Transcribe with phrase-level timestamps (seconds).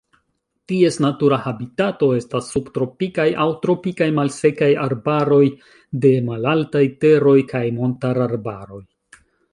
[0.71, 5.43] Ties natura habitato estas subtropikaj aŭ tropikaj malsekaj arbaroj
[6.07, 8.85] de malaltaj teroj kaj montararbaroj.